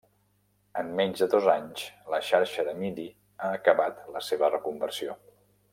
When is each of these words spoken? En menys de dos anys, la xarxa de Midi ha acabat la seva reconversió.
En 0.81 0.87
menys 0.99 1.21
de 1.23 1.27
dos 1.33 1.49
anys, 1.57 1.83
la 2.15 2.21
xarxa 2.29 2.67
de 2.71 2.75
Midi 2.81 3.07
ha 3.41 3.53
acabat 3.61 4.01
la 4.17 4.27
seva 4.31 4.51
reconversió. 4.59 5.21